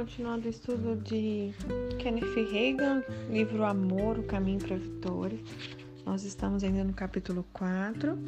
[0.00, 1.52] continuando o estudo de
[1.98, 5.38] Kenneth Reagan, livro Amor, o Caminho para a Vitória.
[6.06, 8.18] Nós estamos ainda no capítulo 4,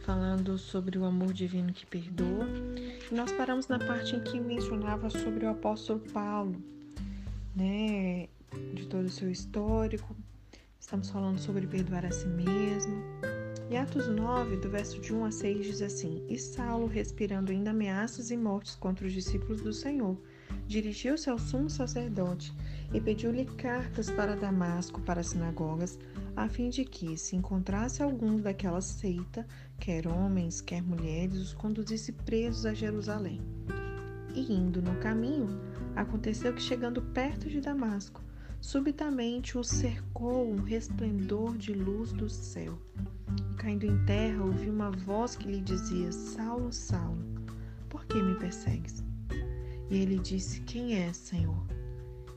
[0.00, 2.48] falando sobre o amor divino que perdoa.
[3.08, 6.56] E nós paramos na parte em que mencionava sobre o apóstolo Paulo,
[7.54, 8.26] né,
[8.74, 10.16] de todo o seu histórico.
[10.80, 13.04] Estamos falando sobre perdoar a si mesmo.
[13.70, 17.70] E Atos 9, do verso de 1 a 6, diz assim: E Saulo, respirando ainda
[17.70, 20.18] ameaças e mortes contra os discípulos do Senhor,
[20.66, 22.52] dirigiu-se ao sumo sacerdote
[22.92, 25.98] e pediu-lhe cartas para Damasco, para as sinagogas,
[26.36, 29.46] a fim de que, se encontrasse algum daquela seita,
[29.78, 33.40] quer homens, quer mulheres, os conduzisse presos a Jerusalém.
[34.34, 35.60] E indo no caminho,
[35.96, 38.22] aconteceu que, chegando perto de Damasco,
[38.60, 42.78] subitamente o cercou um resplendor de luz do céu.
[43.56, 47.24] Caindo em terra, ouviu uma voz que lhe dizia: Saulo, Saulo,
[47.88, 49.07] por que me persegues?
[49.90, 51.66] E ele disse: Quem é, Senhor?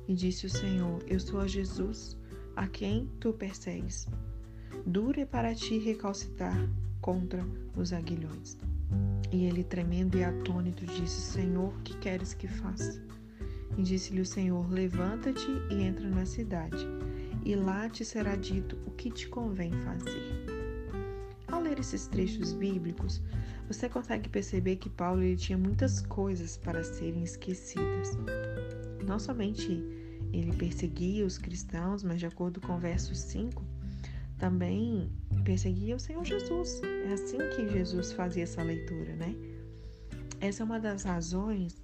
[0.07, 2.17] E disse o Senhor: Eu sou a Jesus,
[2.55, 4.07] a quem tu persegues.
[4.85, 6.69] Duro é para ti recalcitar
[7.01, 8.57] contra os aguilhões.
[9.31, 13.01] E ele, tremendo e atônito, disse: Senhor, que queres que faça?
[13.77, 16.85] E disse-lhe o Senhor: Levanta-te e entra na cidade,
[17.45, 20.45] e lá te será dito o que te convém fazer.
[21.47, 23.21] Ao ler esses trechos bíblicos,
[23.73, 28.17] você consegue perceber que Paulo ele tinha muitas coisas para serem esquecidas.
[29.07, 29.81] Não somente
[30.33, 33.63] ele perseguia os cristãos, mas de acordo com o verso 5,
[34.37, 35.09] também
[35.45, 36.81] perseguia o Senhor Jesus.
[37.07, 39.33] É assim que Jesus fazia essa leitura, né?
[40.41, 41.75] Essa é uma das razões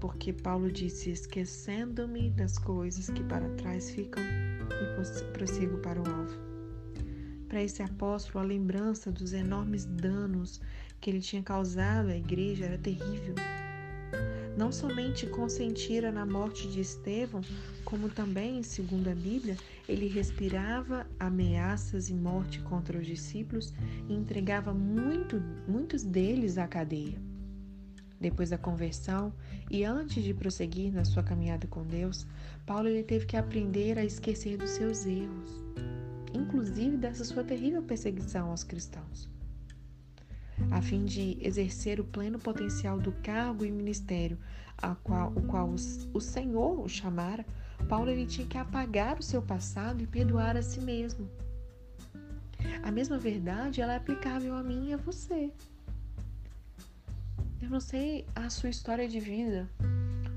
[0.00, 6.48] porque Paulo disse: Esquecendo-me das coisas que para trás ficam e prossigo para o alvo.
[7.48, 10.60] Para esse apóstolo, a lembrança dos enormes danos
[11.00, 13.34] que ele tinha causado à igreja era terrível.
[14.56, 17.42] Não somente consentira na morte de Estevão,
[17.84, 19.56] como também, segundo a Bíblia,
[19.88, 23.72] ele respirava ameaças e morte contra os discípulos
[24.08, 27.20] e entregava muito, muitos deles à cadeia.
[28.20, 29.32] Depois da conversão
[29.70, 32.26] e antes de prosseguir na sua caminhada com Deus,
[32.66, 35.62] Paulo ele teve que aprender a esquecer dos seus erros,
[36.34, 39.37] inclusive dessa sua terrível perseguição aos cristãos
[40.70, 44.38] a fim de exercer o pleno potencial do cargo e ministério
[44.80, 45.68] a qual, o qual
[46.14, 47.44] o Senhor o chamara,
[47.88, 51.28] Paulo ele tinha que apagar o seu passado e perdoar a si mesmo.
[52.82, 55.50] A mesma verdade ela é aplicável a mim e a você.
[57.60, 59.68] Eu não sei a sua história de vida,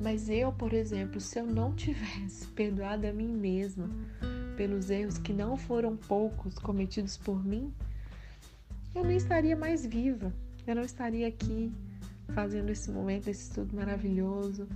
[0.02, 3.90] mas eu, por exemplo, se eu não tivesse perdoado a mim mesma
[4.58, 7.72] pelos erros que não foram poucos cometidos por mim,
[8.94, 10.34] eu não estaria mais viva,
[10.68, 11.72] eu não estaria aqui
[12.34, 14.68] fazendo esse momento, esse estudo maravilhoso,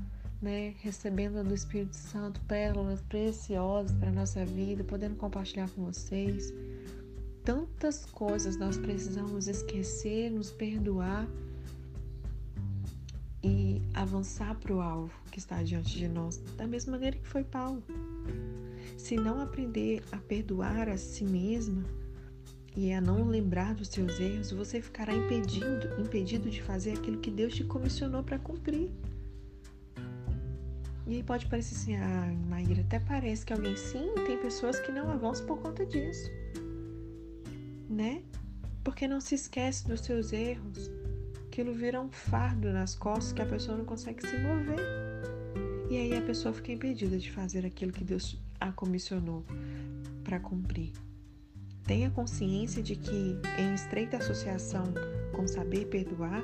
[0.41, 0.73] né?
[0.79, 6.53] Recebendo do Espírito Santo pérolas preciosas para a nossa vida, podendo compartilhar com vocês.
[7.43, 11.27] Tantas coisas nós precisamos esquecer, nos perdoar
[13.43, 17.43] e avançar para o alvo que está diante de nós, da mesma maneira que foi
[17.43, 17.83] Paulo.
[18.97, 21.83] Se não aprender a perdoar a si mesma,
[22.75, 27.31] e a não lembrar dos seus erros, você ficará impedido, impedido de fazer aquilo que
[27.31, 28.91] Deus te comissionou para cumprir.
[31.07, 34.91] E aí pode parecer assim, ah, Maíra, até parece que alguém sim, tem pessoas que
[34.91, 36.29] não avançam por conta disso.
[37.89, 38.23] Né?
[38.83, 40.91] Porque não se esquece dos seus erros.
[41.45, 44.79] Aquilo vira um fardo nas costas que a pessoa não consegue se mover.
[45.89, 49.45] E aí a pessoa fica impedida de fazer aquilo que Deus a comissionou
[50.23, 50.91] para cumprir.
[51.85, 54.85] Tenha consciência de que, em estreita associação
[55.31, 56.41] com saber perdoar,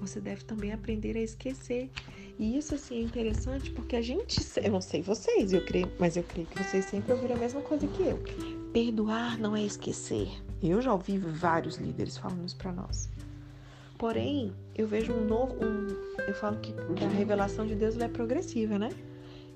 [0.00, 1.88] você deve também aprender a esquecer.
[2.36, 6.16] E isso assim é interessante porque a gente, eu não sei vocês, eu creio, mas
[6.16, 8.18] eu creio que vocês sempre ouviram a mesma coisa que eu.
[8.72, 10.28] Perdoar não é esquecer.
[10.60, 13.08] Eu já ouvi vários líderes falando isso para nós.
[13.96, 15.86] Porém, eu vejo um novo, um,
[16.26, 18.88] eu falo que a revelação de Deus é progressiva, né?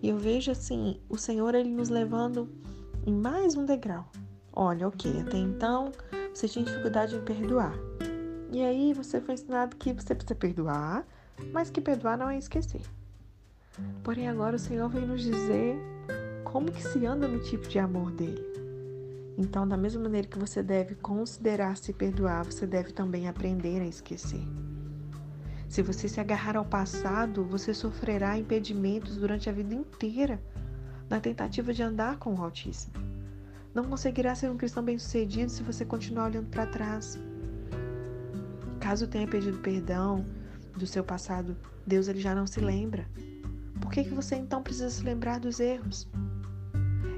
[0.01, 2.49] E eu vejo assim, o Senhor ele nos levando
[3.07, 4.09] em mais um degrau
[4.57, 5.91] Olha, ok, até então
[6.33, 7.75] você tinha dificuldade em perdoar.
[8.53, 11.05] E aí você foi ensinado que você precisa perdoar,
[11.53, 12.83] mas que perdoar não é esquecer.
[14.05, 15.77] Porém, agora o Senhor vem nos dizer
[16.45, 18.45] como que se anda no tipo de amor dele.
[19.37, 23.87] Então, da mesma maneira que você deve considerar se perdoar, você deve também aprender a
[23.87, 24.47] esquecer.
[25.69, 30.41] Se você se agarrar ao passado, você sofrerá impedimentos durante a vida inteira
[31.11, 33.14] na tentativa de andar com o Altíssimo.
[33.75, 37.19] Não conseguirá ser um cristão bem-sucedido se você continuar olhando para trás.
[38.79, 40.25] Caso tenha pedido perdão
[40.77, 43.05] do seu passado, Deus ele já não se lembra.
[43.81, 46.09] Por que, que você então precisa se lembrar dos erros?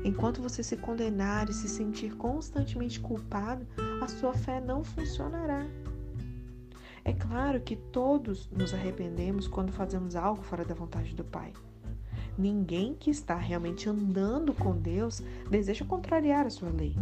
[0.03, 3.67] Enquanto você se condenar e se sentir constantemente culpado,
[4.03, 5.67] a sua fé não funcionará.
[7.05, 11.53] É claro que todos nos arrependemos quando fazemos algo fora da vontade do Pai.
[12.39, 16.95] Ninguém que está realmente andando com Deus deseja contrariar a sua lei.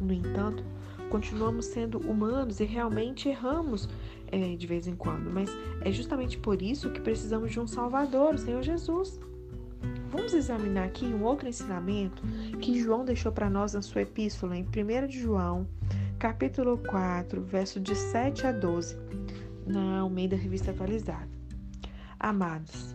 [0.00, 0.64] No entanto,
[1.10, 3.88] continuamos sendo humanos e realmente erramos
[4.32, 5.50] é, de vez em quando, mas
[5.82, 9.20] é justamente por isso que precisamos de um Salvador, o Senhor Jesus.
[10.10, 12.22] Vamos examinar aqui um outro ensinamento
[12.60, 15.66] que João deixou para nós na sua epístola, em 1 de João,
[16.18, 18.96] capítulo 4, verso de 7 a 12,
[19.66, 21.30] na Almeida Revista Atualizada.
[22.18, 22.94] Amados,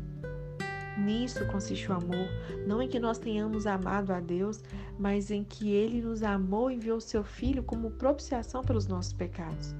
[1.05, 2.27] Nisso consiste o amor,
[2.67, 4.63] não em que nós tenhamos amado a Deus,
[4.99, 9.75] mas em que ele nos amou e enviou seu Filho como propiciação pelos nossos pecados.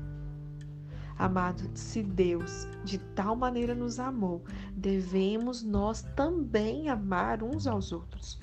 [1.17, 4.43] Amado, se Deus de tal maneira nos amou,
[4.75, 8.39] devemos nós também amar uns aos outros.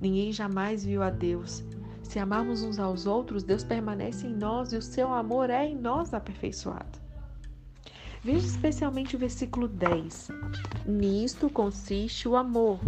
[0.00, 1.62] Ninguém jamais viu a Deus.
[2.02, 5.76] Se amarmos uns aos outros, Deus permanece em nós e o seu amor é em
[5.76, 7.01] nós aperfeiçoado.
[8.24, 10.28] Veja especialmente o versículo 10.
[10.86, 12.78] Nisto consiste o amor.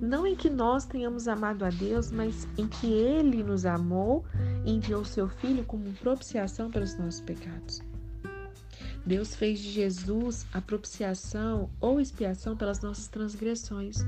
[0.00, 4.24] Não em que nós tenhamos amado a Deus, mas em que Ele nos amou
[4.64, 7.82] e enviou seu Filho como propiciação pelos nossos pecados.
[9.04, 13.98] Deus fez de Jesus a propiciação ou expiação pelas nossas transgressões.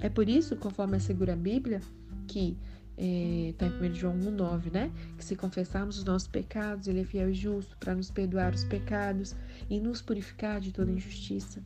[0.00, 1.80] É por isso, conforme assegura a Bíblia,
[2.28, 2.56] que
[3.00, 4.92] está é, em 1 João 1,9, né?
[5.16, 8.64] Que se confessarmos os nossos pecados, Ele é fiel e justo para nos perdoar os
[8.64, 9.34] pecados
[9.70, 11.62] e nos purificar de toda injustiça.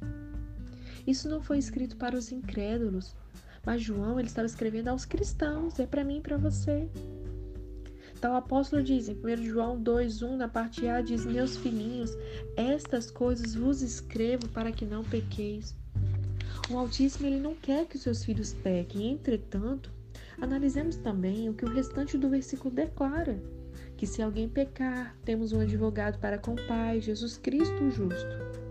[1.06, 3.16] Isso não foi escrito para os incrédulos,
[3.66, 6.88] mas João ele estava escrevendo aos cristãos, é para mim e para você.
[8.16, 12.10] Então o apóstolo diz em 1 João 2,1, na parte A, diz: Meus filhinhos,
[12.56, 15.74] estas coisas vos escrevo para que não pequeis.
[16.70, 19.92] O Altíssimo ele não quer que os seus filhos pequem, entretanto,
[20.40, 23.42] analisemos também o que o restante do versículo declara:
[23.96, 28.64] que se alguém pecar, temos um advogado para com o Pai, Jesus Cristo o justo.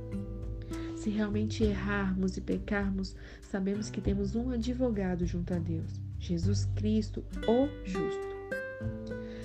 [0.95, 7.23] Se realmente errarmos e pecarmos, sabemos que temos um advogado junto a Deus, Jesus Cristo,
[7.47, 8.33] o justo.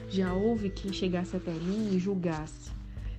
[0.08, 2.70] Já houve quem chegasse até mim e julgasse.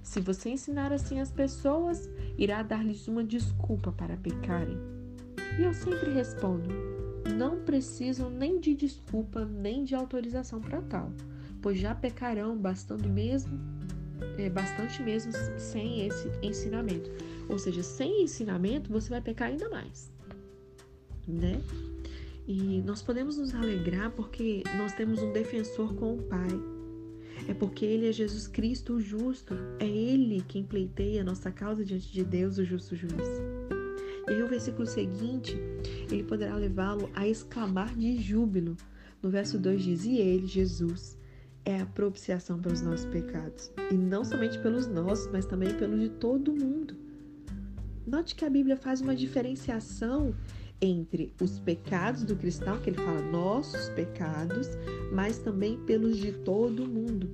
[0.02, 4.78] Se você ensinar assim as pessoas, irá dar-lhes uma desculpa para pecarem.
[5.60, 6.68] E eu sempre respondo:
[7.34, 11.12] não precisam nem de desculpa nem de autorização para tal,
[11.62, 13.60] pois já pecarão bastante mesmo,
[14.38, 17.10] é, bastante mesmo sem esse ensinamento.
[17.48, 20.12] Ou seja, sem ensinamento você vai pecar ainda mais,
[21.28, 21.62] né?
[22.48, 26.50] E nós podemos nos alegrar porque nós temos um defensor com o Pai
[27.48, 29.56] é porque Ele é Jesus Cristo, o justo.
[29.80, 33.79] É Ele quem pleiteia a nossa causa diante de Deus, o justo juiz.
[34.30, 35.58] E o versículo seguinte,
[36.12, 38.78] ele poderá levá-lo a exclamar de júbilo.
[39.22, 41.18] No verso 2 diz: E ele, Jesus,
[41.66, 43.72] é a propiciação pelos nossos pecados.
[43.92, 46.96] E não somente pelos nossos, mas também pelos de todo mundo.
[48.06, 50.34] Note que a Bíblia faz uma diferenciação
[50.82, 54.70] entre os pecados do cristão, que ele fala nossos pecados,
[55.12, 57.30] mas também pelos de todo mundo.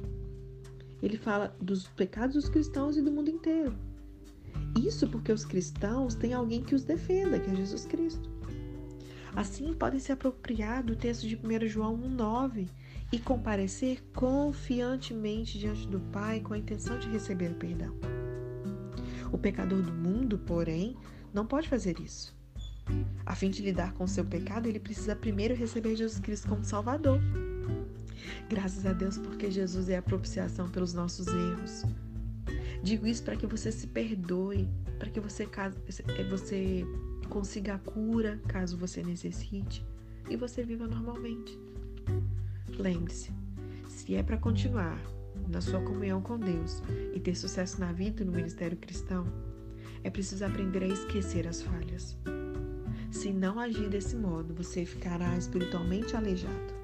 [1.02, 3.74] Ele fala dos pecados dos cristãos e do mundo inteiro.
[4.80, 8.30] Isso porque os cristãos têm alguém que os defenda, que é Jesus Cristo.
[9.36, 12.70] Assim, podem se apropriar do texto de 1 João 1,9
[13.12, 17.94] e comparecer confiantemente diante do Pai com a intenção de receber o perdão.
[19.32, 20.96] O pecador do mundo, porém,
[21.34, 22.34] não pode fazer isso.
[23.26, 26.64] A fim de lidar com o seu pecado, ele precisa primeiro receber Jesus Cristo como
[26.64, 27.20] Salvador.
[28.50, 31.84] Graças a Deus, porque Jesus é a propiciação pelos nossos erros.
[32.86, 35.50] Digo isso para que você se perdoe, para que você,
[36.30, 36.86] você
[37.28, 39.84] consiga a cura, caso você necessite,
[40.30, 41.58] e você viva normalmente.
[42.78, 43.32] Lembre-se,
[43.90, 45.02] se é para continuar
[45.48, 46.84] na sua comunhão com Deus
[47.16, 49.26] e ter sucesso na vida e no ministério cristão,
[50.04, 52.16] é preciso aprender a esquecer as falhas.
[53.10, 56.76] Se não agir desse modo, você ficará espiritualmente aleijado.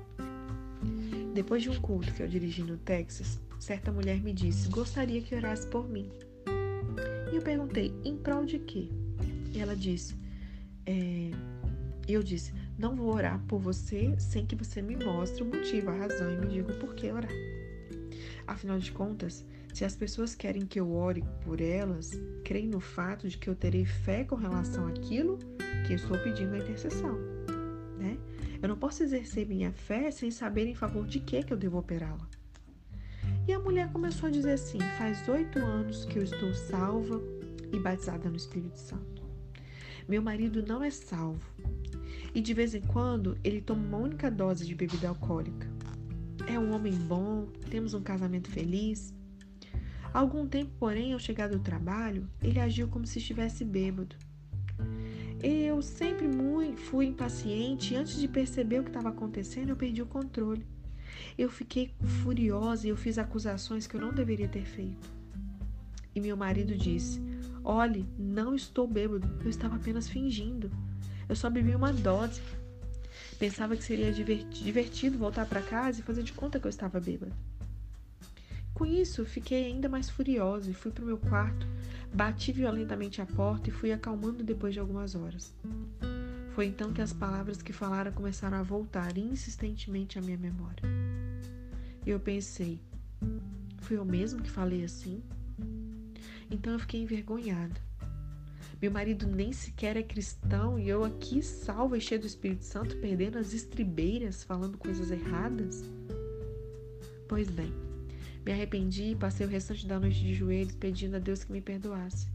[1.35, 5.35] Depois de um culto que eu dirigi no Texas, certa mulher me disse: Gostaria que
[5.35, 6.11] orasse por mim.
[7.31, 8.89] E eu perguntei: Em prol de quê?
[9.53, 10.15] E ela disse:
[10.85, 11.31] é...
[12.07, 15.95] Eu disse: Não vou orar por você sem que você me mostre o motivo, a
[15.95, 17.31] razão e me diga por que orar.
[18.47, 22.11] Afinal de contas, se as pessoas querem que eu ore por elas,
[22.43, 25.37] creem no fato de que eu terei fé com relação àquilo
[25.85, 27.17] que eu estou pedindo a intercessão,
[27.97, 28.17] né?
[28.61, 31.77] Eu não posso exercer minha fé sem saber em favor de que, que eu devo
[31.77, 32.27] operá-la.
[33.51, 37.21] E a mulher começou a dizer assim: faz oito anos que eu estou salva
[37.73, 39.23] e batizada no Espírito Santo.
[40.07, 41.45] Meu marido não é salvo
[42.33, 45.69] e de vez em quando ele toma uma única dose de bebida alcoólica.
[46.47, 49.13] É um homem bom, temos um casamento feliz.
[50.13, 54.15] Há algum tempo, porém, ao chegar do trabalho, ele agiu como se estivesse bêbado.
[55.43, 56.25] Eu sempre
[56.77, 60.65] fui impaciente e antes de perceber o que estava acontecendo, eu perdi o controle.
[61.37, 61.91] Eu fiquei
[62.23, 65.09] furiosa e eu fiz acusações que eu não deveria ter feito.
[66.13, 67.21] E meu marido disse:
[67.63, 70.71] Olhe, não estou bêbado, eu estava apenas fingindo.
[71.29, 72.41] Eu só bebi uma dose.
[73.39, 77.31] Pensava que seria divertido voltar para casa e fazer de conta que eu estava bêbada.
[78.73, 81.67] Com isso, fiquei ainda mais furiosa e fui para o meu quarto,
[82.13, 85.53] bati violentamente a porta e fui acalmando depois de algumas horas.
[86.53, 90.83] Foi então que as palavras que falara começaram a voltar insistentemente à minha memória.
[92.05, 92.81] Eu pensei,
[93.79, 95.23] fui eu mesmo que falei assim?
[96.49, 97.79] Então eu fiquei envergonhada.
[98.81, 102.97] Meu marido nem sequer é cristão e eu aqui salva e cheia do Espírito Santo,
[102.97, 105.85] perdendo as estribeiras, falando coisas erradas?
[107.29, 107.71] Pois bem,
[108.45, 111.61] me arrependi e passei o restante da noite de joelhos pedindo a Deus que me
[111.61, 112.27] perdoasse.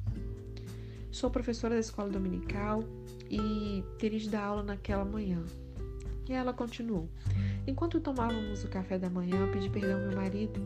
[1.10, 2.82] Sou professora da escola dominical
[3.30, 5.42] e de dar aula naquela manhã.
[6.28, 7.08] E ela continuou.
[7.66, 10.60] Enquanto tomávamos o café da manhã, pedi perdão ao meu marido.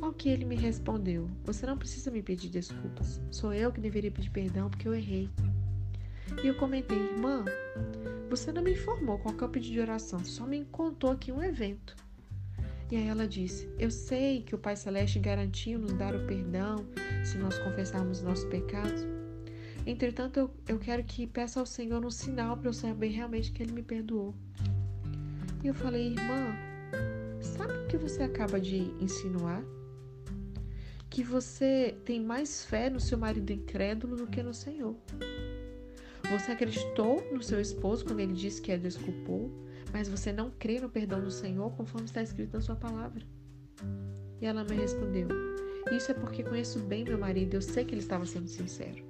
[0.00, 3.20] Ao que ele me respondeu: Você não precisa me pedir desculpas.
[3.30, 5.28] Sou eu que deveria pedir perdão porque eu errei.
[6.42, 7.44] E eu comentei: Irmã,
[8.30, 11.42] você não me informou qual é o pedido de oração, só me contou aqui um
[11.42, 11.96] evento.
[12.90, 16.86] E aí ela disse: Eu sei que o Pai Celeste garantiu nos dar o perdão
[17.24, 19.17] se nós confessarmos nossos pecados.
[19.88, 23.62] Entretanto, eu, eu quero que peça ao Senhor um sinal para eu saber realmente que
[23.62, 24.34] Ele me perdoou.
[25.64, 26.54] E eu falei, irmã,
[27.40, 29.64] sabe o que você acaba de insinuar?
[31.08, 34.94] Que você tem mais fé no seu marido incrédulo do que no Senhor.
[36.30, 39.50] Você acreditou no seu esposo quando ele disse que a desculpou,
[39.90, 43.24] mas você não crê no perdão do Senhor conforme está escrito na sua palavra.
[44.38, 45.28] E ela me respondeu:
[45.90, 49.07] Isso é porque conheço bem meu marido, eu sei que ele estava sendo sincero.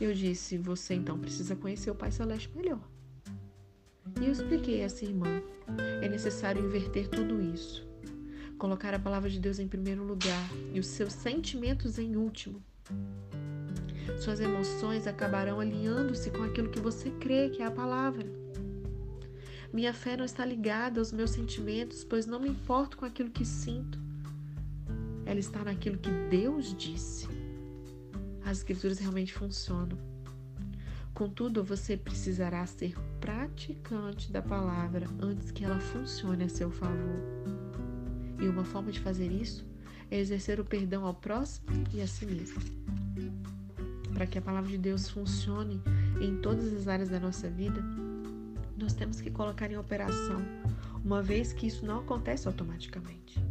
[0.00, 2.80] Eu disse: Você então precisa conhecer o Pai Celeste melhor.
[4.20, 5.42] E eu expliquei a essa irmã:
[6.02, 7.86] é necessário inverter tudo isso.
[8.58, 12.62] Colocar a palavra de Deus em primeiro lugar e os seus sentimentos em último.
[14.18, 18.26] Suas emoções acabarão alinhando-se com aquilo que você crê que é a palavra.
[19.72, 23.44] Minha fé não está ligada aos meus sentimentos, pois não me importo com aquilo que
[23.44, 23.98] sinto.
[25.26, 27.28] Ela está naquilo que Deus disse.
[28.46, 29.98] As escrituras realmente funcionam.
[31.12, 37.20] Contudo, você precisará ser praticante da palavra antes que ela funcione a seu favor.
[38.40, 39.66] E uma forma de fazer isso
[40.12, 42.62] é exercer o perdão ao próximo e a si mesmo.
[44.14, 45.82] Para que a palavra de Deus funcione
[46.20, 47.82] em todas as áreas da nossa vida,
[48.78, 50.40] nós temos que colocar em operação,
[51.04, 53.42] uma vez que isso não acontece automaticamente.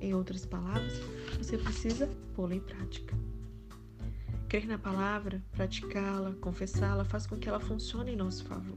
[0.00, 0.94] Em outras palavras,
[1.36, 3.14] você precisa pô-la em prática.
[4.52, 8.76] Crer na palavra, praticá-la, confessá-la, faz com que ela funcione em nosso favor.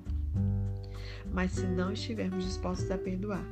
[1.34, 3.44] Mas se não estivermos dispostos a perdoar,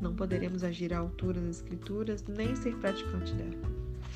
[0.00, 3.68] não poderemos agir à altura das Escrituras nem ser praticante dela.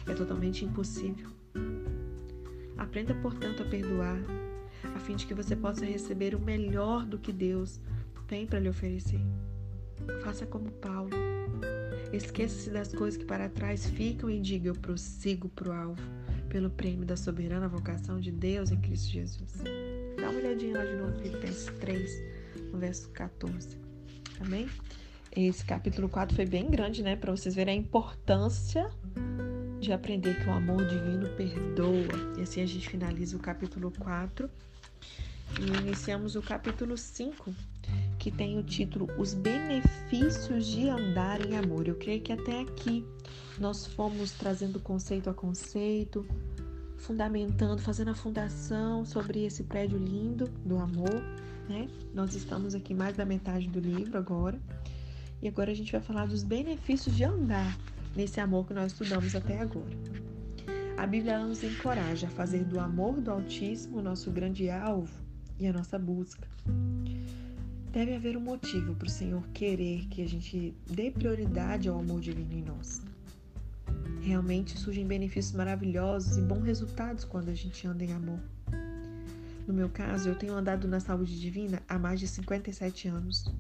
[0.06, 1.28] É totalmente impossível.
[2.78, 4.20] Aprenda, portanto, a perdoar,
[4.94, 7.80] a fim de que você possa receber o melhor do que Deus
[8.28, 9.20] tem para lhe oferecer.
[10.22, 11.10] Faça como Paulo.
[12.12, 16.25] Esqueça-se das coisas que para trás ficam e diga: Eu prossigo para o alvo
[16.56, 19.52] pelo prêmio da soberana vocação de Deus em Cristo Jesus.
[20.18, 22.10] Dá uma olhadinha lá de novo, Filipenses 3,
[22.72, 23.76] no verso 14.
[24.40, 24.66] Amém?
[25.36, 27.14] Esse capítulo 4 foi bem grande, né?
[27.14, 28.90] Para vocês verem a importância
[29.80, 32.38] de aprender que o amor divino perdoa.
[32.38, 34.48] E assim a gente finaliza o capítulo 4
[35.60, 37.54] e iniciamos o capítulo 5,
[38.26, 41.86] que tem o título Os benefícios de andar em amor.
[41.86, 43.06] Eu creio que até aqui
[43.56, 46.26] nós fomos trazendo conceito a conceito,
[46.96, 51.22] fundamentando, fazendo a fundação sobre esse prédio lindo do amor,
[51.68, 51.88] né?
[52.12, 54.60] Nós estamos aqui mais da metade do livro agora.
[55.40, 57.78] E agora a gente vai falar dos benefícios de andar
[58.16, 59.96] nesse amor que nós estudamos até agora.
[60.96, 65.14] A Bíblia nos encoraja a fazer do amor do Altíssimo o nosso grande alvo
[65.60, 66.48] e a nossa busca.
[67.92, 72.20] Deve haver um motivo para o Senhor querer que a gente dê prioridade ao amor
[72.20, 73.02] divino em nós.
[74.20, 78.40] Realmente surgem benefícios maravilhosos e bons resultados quando a gente anda em amor.
[79.66, 83.52] No meu caso, eu tenho andado na saúde divina há mais de 57 anos.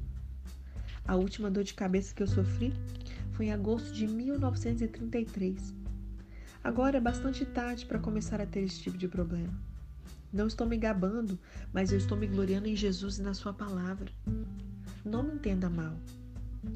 [1.04, 2.72] A última dor de cabeça que eu sofri
[3.32, 5.74] foi em agosto de 1933.
[6.62, 9.52] Agora é bastante tarde para começar a ter esse tipo de problema.
[10.36, 11.38] Não estou me gabando,
[11.72, 14.12] mas eu estou me gloriando em Jesus e na Sua palavra.
[15.02, 15.96] Não me entenda mal.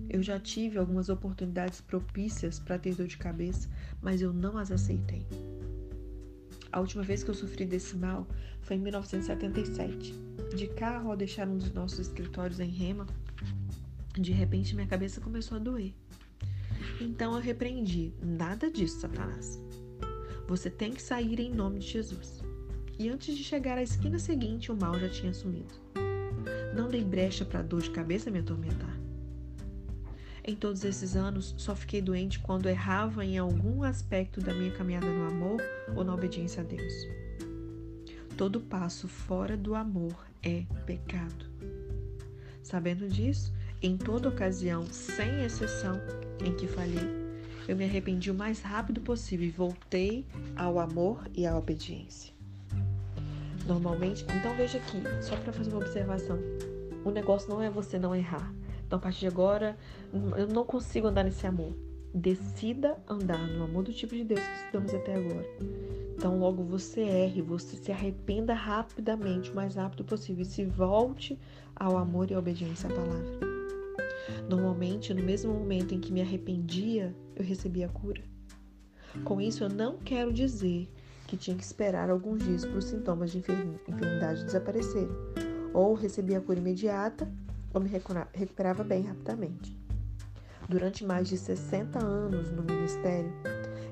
[0.08, 3.68] Eu já tive algumas oportunidades propícias para ter dor de cabeça,
[4.00, 5.26] mas eu não as aceitei.
[6.72, 8.26] A última vez que eu sofri desse mal
[8.62, 10.14] foi em 1977.
[10.56, 13.06] De carro, ao deixar um dos nossos escritórios em Rema,
[14.14, 15.92] de repente minha cabeça começou a doer.
[16.98, 19.60] Então eu repreendi: nada disso, Satanás.
[20.48, 22.40] Você tem que sair em nome de Jesus.
[23.00, 25.72] E antes de chegar à esquina seguinte, o mal já tinha sumido.
[26.76, 28.94] Não dei brecha para a dor de cabeça me atormentar.
[30.44, 35.06] Em todos esses anos, só fiquei doente quando errava em algum aspecto da minha caminhada
[35.06, 35.62] no amor
[35.96, 36.92] ou na obediência a Deus.
[38.36, 41.46] Todo passo fora do amor é pecado.
[42.62, 45.98] Sabendo disso, em toda ocasião, sem exceção
[46.44, 47.08] em que falhei,
[47.66, 52.38] eu me arrependi o mais rápido possível e voltei ao amor e à obediência.
[53.70, 56.36] Normalmente, então veja aqui, só para fazer uma observação:
[57.04, 58.52] o negócio não é você não errar,
[58.84, 59.76] então, a partir de agora,
[60.36, 61.72] eu não consigo andar nesse amor.
[62.12, 65.46] Decida andar no amor do tipo de Deus que estudamos até agora.
[66.16, 71.38] Então, logo você erre, você se arrependa rapidamente, o mais rápido possível, e se volte
[71.76, 73.38] ao amor e à obediência à palavra.
[74.48, 78.24] Normalmente, no mesmo momento em que me arrependia, eu recebia a cura.
[79.22, 80.92] Com isso, eu não quero dizer
[81.30, 85.08] que tinha que esperar alguns dias para os sintomas de enfermidade desaparecerem,
[85.72, 87.30] ou recebia a cura imediata
[87.72, 89.78] eu me recuperava bem rapidamente.
[90.68, 93.32] Durante mais de 60 anos no ministério,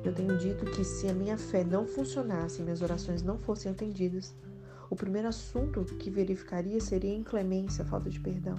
[0.04, 3.70] eu tenho dito que se a minha fé não funcionasse e minhas orações não fossem
[3.70, 4.34] atendidas,
[4.90, 8.56] o primeiro assunto que verificaria seria a inclemência, a falta de perdão.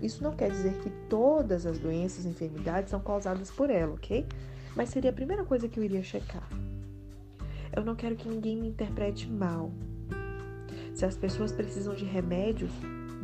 [0.00, 4.24] Isso não quer dizer que todas as doenças e enfermidades são causadas por ela, ok?
[4.76, 6.48] Mas seria a primeira coisa que eu iria checar.
[7.80, 9.72] Eu não quero que ninguém me interprete mal.
[10.92, 12.70] Se as pessoas precisam de remédios,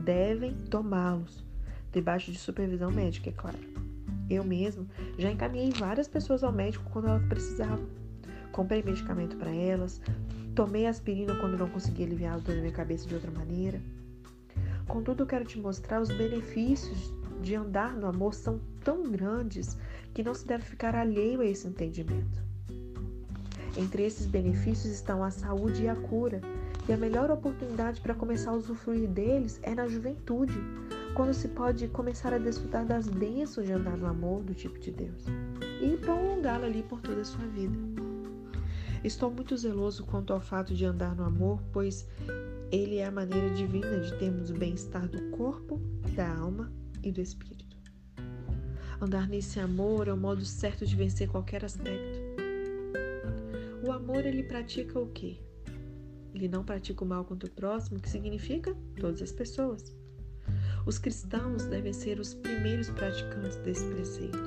[0.03, 1.45] devem tomá-los,
[1.93, 3.59] debaixo de supervisão médica, é claro.
[4.31, 4.89] Eu mesmo
[5.19, 7.87] já encaminhei várias pessoas ao médico quando elas precisavam.
[8.51, 10.01] Comprei medicamento para elas,
[10.55, 13.79] tomei aspirina quando não conseguia aliviar a dor na minha cabeça de outra maneira.
[14.89, 19.77] Contudo, eu quero te mostrar os benefícios de andar no amor são tão grandes
[20.15, 22.46] que não se deve ficar alheio a esse entendimento.
[23.77, 26.41] Entre esses benefícios estão a saúde e a cura,
[26.89, 30.59] e a melhor oportunidade para começar a usufruir deles é na juventude,
[31.15, 34.91] quando se pode começar a desfrutar das bênçãos de andar no amor do tipo de
[34.91, 35.25] Deus
[35.83, 37.77] e prolongá-lo ali por toda a sua vida.
[39.05, 42.09] Estou muito zeloso quanto ao fato de andar no amor, pois
[42.73, 45.81] ele é a maneira divina de termos o bem-estar do corpo,
[46.15, 47.77] da alma e do espírito.
[49.01, 52.16] Andar nesse amor é o modo certo de vencer qualquer aspecto.
[53.87, 55.39] O amor ele pratica o quê?
[56.35, 59.97] Ele não pratica o mal contra o próximo, que significa todas as pessoas.
[60.85, 64.39] Os cristãos devem ser os primeiros praticantes desse preceito.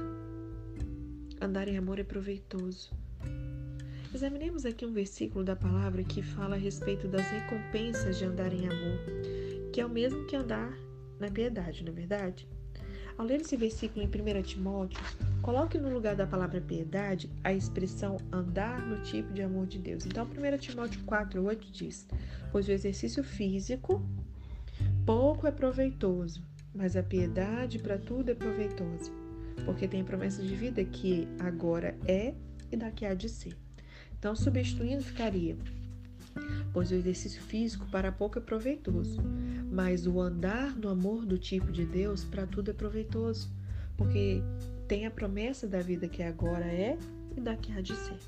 [1.39, 2.91] Andar em amor é proveitoso.
[4.13, 8.67] Examinemos aqui um versículo da palavra que fala a respeito das recompensas de andar em
[8.67, 8.99] amor,
[9.71, 10.78] que é o mesmo que andar
[11.17, 12.45] na piedade, não é verdade?
[13.19, 14.99] Ao ler esse versículo em 1 Timóteo,
[15.41, 20.05] Coloque no lugar da palavra piedade a expressão andar no tipo de amor de Deus.
[20.05, 22.08] Então, 1 Timóteo 4, 8 diz:
[22.51, 23.99] Pois o exercício físico
[25.05, 29.12] pouco é proveitoso, mas a piedade para tudo é proveitosa,
[29.65, 32.36] porque tem promessa de vida que agora é
[32.71, 33.58] e daqui há de ser.
[34.19, 35.58] Então, substituindo, ficaria:
[36.71, 39.19] Pois o exercício físico para pouco é proveitoso,
[39.69, 43.49] mas o andar no amor do tipo de Deus para tudo é proveitoso,
[43.95, 44.41] porque
[44.88, 46.97] tem a promessa da vida que agora é
[47.38, 48.19] e da que há de ser.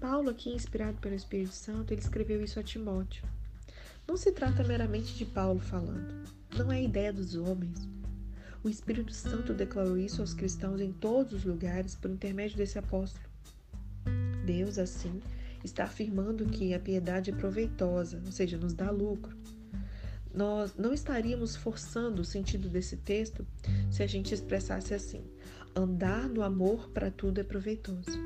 [0.00, 3.24] Paulo, aqui inspirado pelo Espírito Santo, ele escreveu isso a Timóteo.
[4.06, 6.14] Não se trata meramente de Paulo falando,
[6.56, 7.88] não é ideia dos homens.
[8.62, 13.24] O Espírito Santo declarou isso aos cristãos em todos os lugares por intermédio desse apóstolo.
[14.44, 15.20] Deus, assim,
[15.64, 19.36] está afirmando que a piedade é proveitosa, ou seja, nos dá lucro.
[20.34, 23.46] Nós não estaríamos forçando o sentido desse texto
[23.90, 25.22] se a gente expressasse assim:
[25.74, 28.18] andar no amor para tudo é proveitoso.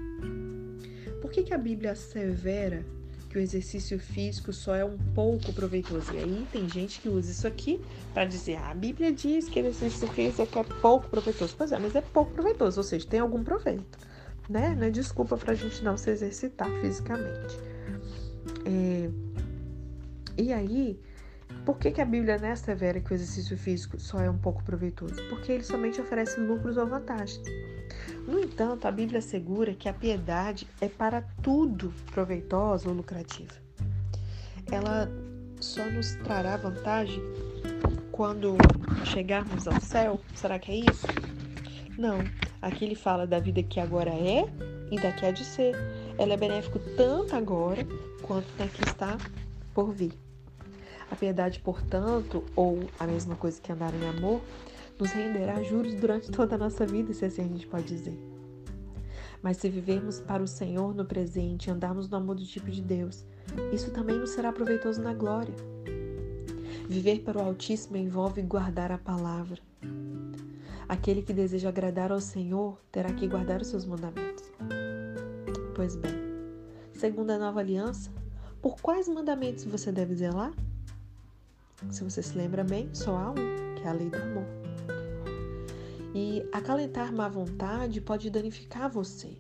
[1.21, 2.85] Por que, que a Bíblia assevera
[3.29, 6.15] que o exercício físico só é um pouco proveitoso?
[6.15, 7.81] E aí tem gente que usa isso aqui
[8.15, 11.55] para dizer: ah, a Bíblia diz que o exercício físico é pouco proveitoso.
[11.59, 13.99] Pois é, mas é pouco proveitoso, ou seja, tem algum proveito.
[14.49, 14.75] né?
[14.75, 17.59] Não é desculpa para a gente não se exercitar fisicamente.
[18.65, 19.11] É...
[20.41, 20.99] E aí,
[21.69, 24.39] por que, que a Bíblia não é severa que o exercício físico só é um
[24.39, 25.23] pouco proveitoso?
[25.29, 27.43] Porque ele somente oferece lucros ou vantagens.
[28.27, 33.53] No entanto, a Bíblia assegura que a piedade é para tudo proveitosa ou lucrativa.
[34.73, 35.11] Ela
[35.61, 37.23] só nos trará vantagem
[38.13, 38.57] quando
[39.05, 40.19] chegarmos ao céu?
[40.35, 41.07] Será que é isso?
[41.99, 42.21] Não.
[42.63, 44.47] Aqui ele fala da vida que agora é
[44.91, 45.77] e da que há de ser.
[46.17, 47.87] Ela é benéfica tanto agora
[48.23, 49.19] quanto na que está
[49.75, 50.28] por vir.
[51.11, 54.41] A piedade, portanto, ou a mesma coisa que andar em amor,
[54.99, 58.19] nos renderá juros durante toda a nossa vida, se assim a gente pode dizer.
[59.43, 62.83] Mas se vivermos para o Senhor no presente e andarmos no amor do tipo de
[62.83, 63.25] Deus,
[63.73, 65.55] isso também nos será proveitoso na glória.
[66.89, 69.61] Viver para o Altíssimo envolve guardar a palavra.
[70.89, 74.45] Aquele que deseja agradar ao Senhor terá que guardar os seus mandamentos.
[75.77, 76.15] Pois bem,
[76.95, 78.11] segundo a nova aliança,
[78.61, 80.53] por quais mandamentos você deve zelar?
[81.91, 84.45] Se você se lembra bem, só há um, que é a lei do amor.
[86.13, 89.39] E acalentar má vontade pode danificar você.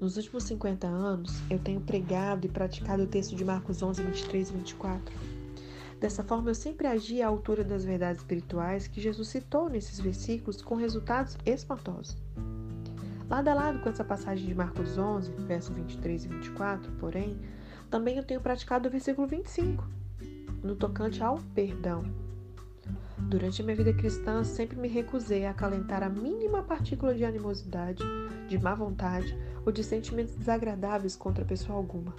[0.00, 4.48] Nos últimos 50 anos, eu tenho pregado e praticado o texto de Marcos 11, 23
[4.48, 5.14] e 24.
[5.98, 10.62] Dessa forma, eu sempre agi à altura das verdades espirituais que Jesus citou nesses versículos
[10.62, 12.16] com resultados espantosos.
[13.28, 17.36] Lado a lado com essa passagem de Marcos 11, versos 23 e 24, porém,
[17.90, 19.97] também eu tenho praticado o versículo 25,
[20.62, 22.04] no tocante ao perdão.
[23.18, 28.02] Durante minha vida cristã, sempre me recusei a acalentar a mínima partícula de animosidade,
[28.48, 32.14] de má vontade ou de sentimentos desagradáveis contra pessoa alguma.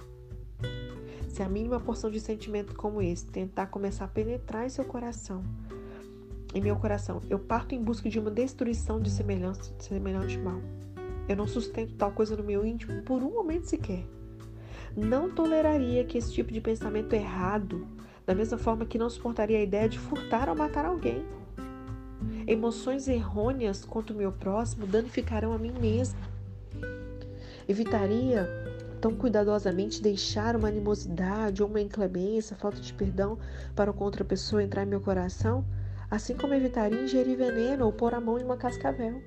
[1.28, 5.42] Se a mínima porção de sentimento como esse tentar começar a penetrar em seu coração,
[6.52, 10.60] em meu coração, eu parto em busca de uma destruição de semelhante, de semelhante mal.
[11.28, 14.04] Eu não sustento tal coisa no meu íntimo por um momento sequer.
[14.96, 17.86] Não toleraria que esse tipo de pensamento errado
[18.30, 21.24] da mesma forma que não suportaria a ideia de furtar ou matar alguém.
[22.46, 26.20] Emoções errôneas contra o meu próximo danificarão a mim mesma.
[27.68, 28.48] Evitaria
[29.00, 33.36] tão cuidadosamente deixar uma animosidade ou uma inclemência, falta de perdão
[33.74, 35.64] para contra pessoa entrar em meu coração,
[36.08, 39.20] assim como evitaria ingerir veneno ou pôr a mão em uma cascavel.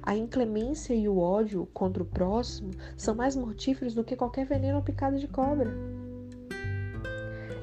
[0.00, 4.76] A inclemência e o ódio contra o próximo são mais mortíferos do que qualquer veneno
[4.76, 6.01] ou picada de cobra.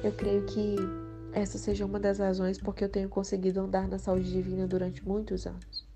[0.02, 0.76] Eu creio que
[1.32, 5.46] essa seja uma das razões porque eu tenho conseguido andar na saúde divina durante muitos
[5.46, 5.86] anos.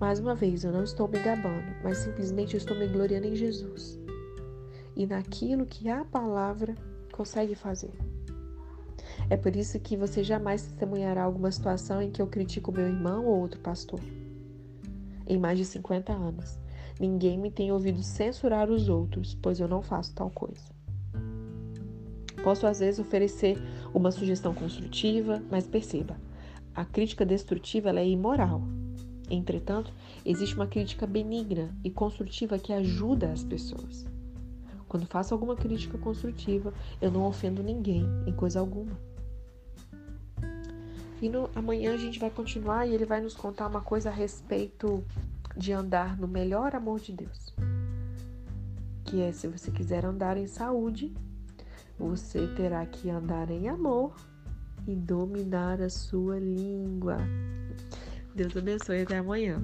[0.00, 3.98] Mais uma vez, eu não estou me gabando, mas simplesmente estou me gloriando em Jesus
[4.96, 6.74] e naquilo que a palavra
[7.12, 7.92] consegue fazer.
[9.30, 13.24] É por isso que você jamais testemunhará alguma situação em que eu critico meu irmão
[13.24, 14.00] ou outro pastor.
[15.26, 16.58] Em mais de 50 anos,
[16.98, 20.75] ninguém me tem ouvido censurar os outros, pois eu não faço tal coisa.
[22.42, 23.58] Posso às vezes oferecer
[23.92, 26.16] uma sugestão construtiva, mas perceba,
[26.74, 28.62] a crítica destrutiva é imoral.
[29.30, 29.92] Entretanto,
[30.24, 34.06] existe uma crítica benigna e construtiva que ajuda as pessoas.
[34.88, 38.92] Quando faço alguma crítica construtiva, eu não ofendo ninguém em coisa alguma.
[41.20, 44.12] E no, amanhã a gente vai continuar e ele vai nos contar uma coisa a
[44.12, 45.02] respeito
[45.56, 47.54] de andar no melhor amor de Deus.
[49.04, 51.12] Que é se você quiser andar em saúde,
[51.98, 54.14] você terá que andar em amor
[54.86, 57.18] e dominar a sua língua.
[58.34, 59.62] Deus abençoe até amanhã.